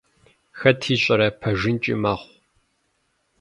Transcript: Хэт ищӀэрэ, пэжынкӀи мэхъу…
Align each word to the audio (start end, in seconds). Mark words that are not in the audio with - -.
Хэт 0.59 0.81
ищӀэрэ, 0.93 1.27
пэжынкӀи 1.41 1.93
мэхъу… 2.01 2.33